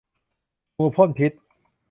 [0.77, 1.31] งูพ่นพิษ